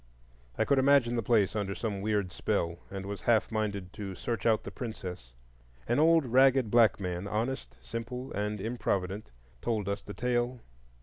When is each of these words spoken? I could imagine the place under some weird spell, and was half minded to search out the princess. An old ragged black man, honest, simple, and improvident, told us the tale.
I 0.57 0.65
could 0.65 0.79
imagine 0.79 1.15
the 1.15 1.21
place 1.21 1.55
under 1.55 1.75
some 1.75 2.01
weird 2.01 2.31
spell, 2.31 2.79
and 2.89 3.05
was 3.05 3.21
half 3.21 3.51
minded 3.51 3.93
to 3.93 4.15
search 4.15 4.47
out 4.47 4.63
the 4.63 4.71
princess. 4.71 5.31
An 5.87 5.99
old 5.99 6.25
ragged 6.25 6.71
black 6.71 6.99
man, 6.99 7.27
honest, 7.27 7.75
simple, 7.79 8.33
and 8.33 8.59
improvident, 8.59 9.29
told 9.61 9.87
us 9.87 10.01
the 10.01 10.15
tale. 10.15 10.59